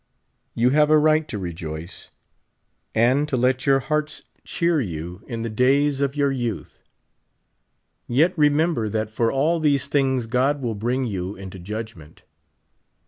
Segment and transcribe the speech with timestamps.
[0.55, 2.09] You have a right to rejoice,
[2.95, 6.81] and to let your hearts cheer you 70 in the days ot" your youth;
[8.07, 12.23] yet remember tt^t for all these things God will bring you into judgment.